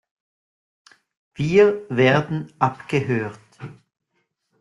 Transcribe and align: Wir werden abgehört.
Wir 1.35 1.87
werden 1.89 2.51
abgehört. 2.57 3.39